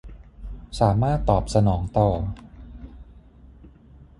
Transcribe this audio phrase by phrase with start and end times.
[0.79, 2.09] สามารถตอบสนองต่อ